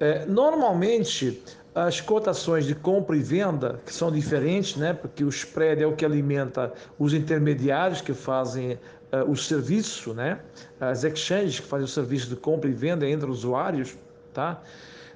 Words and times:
É, 0.00 0.24
normalmente, 0.26 1.42
as 1.74 2.00
cotações 2.00 2.66
de 2.66 2.74
compra 2.74 3.16
e 3.16 3.20
venda, 3.20 3.80
que 3.84 3.92
são 3.92 4.10
diferentes, 4.10 4.76
né? 4.76 4.92
porque 4.92 5.24
o 5.24 5.28
spread 5.28 5.82
é 5.82 5.86
o 5.86 5.94
que 5.94 6.04
alimenta 6.04 6.72
os 6.98 7.14
intermediários 7.14 8.00
que 8.00 8.12
fazem 8.12 8.72
uh, 8.72 9.30
o 9.30 9.36
serviço, 9.36 10.14
né? 10.14 10.40
as 10.80 11.04
exchanges 11.04 11.60
que 11.60 11.66
fazem 11.66 11.84
o 11.84 11.88
serviço 11.88 12.28
de 12.28 12.36
compra 12.36 12.68
e 12.68 12.72
venda 12.72 13.08
entre 13.08 13.30
usuários, 13.30 13.96
tá? 14.32 14.60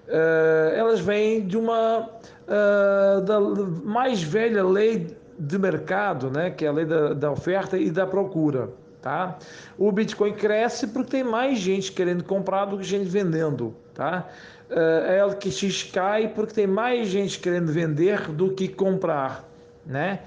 Uh, 0.09 0.75
elas 0.75 1.01
vêm 1.01 1.47
de 1.47 1.57
uma 1.57 2.01
uh, 2.01 3.21
da 3.23 3.41
mais 3.41 4.23
velha 4.23 4.65
lei 4.65 5.17
de 5.39 5.59
mercado, 5.59 6.31
né? 6.31 6.51
que 6.51 6.65
é 6.65 6.69
a 6.69 6.73
lei 6.73 6.85
da, 6.85 7.15
da 7.15 7.31
oferta 7.31 7.79
e 7.79 7.91
da 7.91 8.07
procura. 8.07 8.69
Tá? 9.03 9.37
O 9.77 9.91
Bitcoin 9.91 10.33
cresce 10.33 10.87
porque 10.87 11.11
tem 11.11 11.25
mais 11.25 11.59
gente 11.59 11.91
querendo 11.91 12.23
comprar 12.23 12.67
do 12.67 12.79
que 12.79 12.85
gente 12.85 13.09
vendendo. 13.09 13.75
Tá? 13.93 14.29
A 14.71 15.27
LQX 15.27 15.91
cai 15.93 16.29
porque 16.29 16.55
tem 16.55 16.69
mais 16.69 17.09
gente 17.09 17.39
querendo 17.41 17.73
vender 17.73 18.31
do 18.31 18.53
que 18.53 18.69
comprar. 18.69 19.45
Né? 19.85 20.21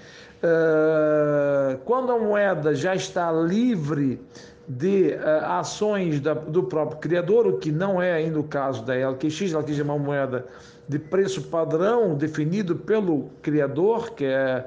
Uh, 0.44 1.78
quando 1.86 2.12
a 2.12 2.20
moeda 2.20 2.76
já 2.76 2.94
está 2.94 3.32
livre 3.32 4.20
de 4.68 5.14
uh, 5.14 5.46
ações 5.46 6.20
da, 6.20 6.34
do 6.34 6.64
próprio 6.64 7.00
criador, 7.00 7.48
o 7.48 7.58
que 7.58 7.72
não 7.72 8.02
é 8.02 8.14
ainda 8.14 8.40
o 8.40 8.44
caso 8.44 8.84
da 8.84 8.94
LQX, 8.94 9.54
a 9.54 9.60
LQX 9.60 9.80
é 9.80 9.84
uma 9.84 9.98
moeda 9.98 10.46
de 10.88 11.00
preço 11.00 11.44
padrão 11.44 12.16
definido 12.16 12.76
pelo 12.76 13.30
criador, 13.42 14.12
que 14.12 14.26
é 14.26 14.66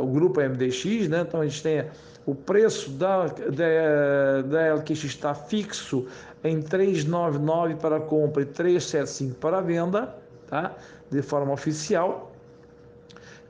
o 0.00 0.06
grupo 0.06 0.40
MDX, 0.40 1.08
né? 1.08 1.24
então 1.26 1.40
a 1.40 1.46
gente 1.46 1.62
tem 1.62 1.84
o 2.26 2.34
preço 2.34 2.90
da, 2.90 3.26
da, 3.26 4.42
da 4.42 4.74
LQX 4.76 5.04
está 5.04 5.34
fixo 5.34 6.06
em 6.42 6.60
399 6.60 7.74
para 7.76 8.00
compra 8.00 8.42
e 8.42 8.46
375 8.46 9.34
para 9.38 9.60
venda, 9.60 10.14
tá? 10.46 10.74
de 11.10 11.22
forma 11.22 11.52
oficial. 11.52 12.33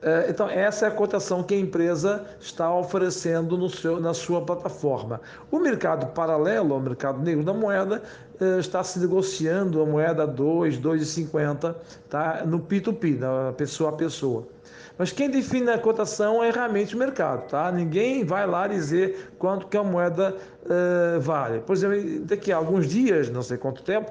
É, 0.05 0.27
então, 0.29 0.47
essa 0.47 0.85
é 0.85 0.87
a 0.87 0.91
cotação 0.91 1.41
que 1.41 1.55
a 1.55 1.57
empresa 1.57 2.23
está 2.39 2.71
oferecendo 2.71 3.67
seu, 3.67 3.99
na 3.99 4.13
sua 4.13 4.39
plataforma. 4.39 5.19
O 5.49 5.57
mercado 5.57 6.05
paralelo, 6.13 6.77
o 6.77 6.79
mercado 6.79 7.19
negro 7.23 7.43
da 7.43 7.55
moeda, 7.55 8.03
é, 8.39 8.59
está 8.59 8.83
se 8.83 8.99
negociando 8.99 9.81
a 9.81 9.85
moeda 9.85 10.27
2, 10.27 10.77
2,50 10.77 11.75
tá? 12.07 12.43
no 12.45 12.59
P2P, 12.59 13.17
na 13.17 13.51
pessoa 13.53 13.89
a 13.89 13.93
pessoa. 13.93 14.47
Mas 14.95 15.11
quem 15.11 15.27
define 15.27 15.71
a 15.71 15.79
cotação 15.79 16.43
é 16.43 16.51
realmente 16.51 16.95
o 16.95 16.99
mercado, 16.99 17.47
tá? 17.49 17.69
Ninguém 17.71 18.23
vai 18.23 18.45
lá 18.45 18.67
dizer 18.67 19.33
quanto 19.39 19.67
que 19.67 19.75
a 19.75 19.83
moeda 19.83 20.37
uh, 20.63 21.19
vale. 21.19 21.59
Por 21.59 21.75
exemplo, 21.75 22.21
daqui 22.21 22.51
a 22.51 22.55
alguns 22.55 22.87
dias, 22.87 23.29
não 23.29 23.41
sei 23.41 23.57
quanto 23.57 23.83
tempo, 23.83 24.09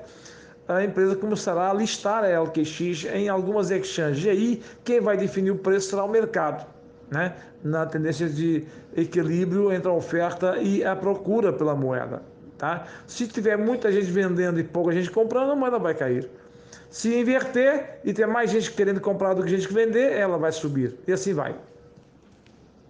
a 0.66 0.82
empresa 0.82 1.14
começará 1.16 1.70
a 1.70 1.74
listar 1.74 2.24
a 2.24 2.40
LQX 2.40 3.04
em 3.12 3.28
algumas 3.28 3.70
exchanges. 3.70 4.24
E 4.24 4.30
aí, 4.30 4.62
quem 4.82 5.00
vai 5.00 5.16
definir 5.16 5.50
o 5.50 5.58
preço 5.58 5.90
será 5.90 6.04
o 6.04 6.08
mercado, 6.08 6.66
né? 7.10 7.34
na 7.62 7.86
tendência 7.86 8.28
de 8.28 8.64
equilíbrio 8.94 9.72
entre 9.72 9.88
a 9.88 9.92
oferta 9.92 10.58
e 10.58 10.84
a 10.84 10.94
procura 10.94 11.52
pela 11.52 11.74
moeda. 11.74 12.22
Tá? 12.58 12.86
Se 13.06 13.26
tiver 13.26 13.56
muita 13.56 13.90
gente 13.90 14.10
vendendo 14.10 14.60
e 14.60 14.64
pouca 14.64 14.92
gente 14.92 15.10
comprando, 15.10 15.52
a 15.52 15.56
moeda 15.56 15.78
vai 15.78 15.94
cair. 15.94 16.28
Se 16.90 17.18
inverter 17.18 18.00
e 18.04 18.12
ter 18.12 18.26
mais 18.26 18.50
gente 18.50 18.70
querendo 18.70 19.00
comprar 19.00 19.34
do 19.34 19.42
que 19.42 19.48
gente 19.48 19.66
que 19.66 19.74
vender, 19.74 20.12
ela 20.12 20.38
vai 20.38 20.52
subir. 20.52 20.94
E 21.06 21.12
assim 21.12 21.32
vai. 21.32 21.54